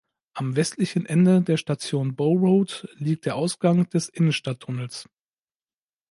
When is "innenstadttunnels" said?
4.09-5.07